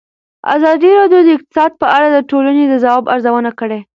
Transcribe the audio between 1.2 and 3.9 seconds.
د اقتصاد په اړه د ټولنې د ځواب ارزونه کړې.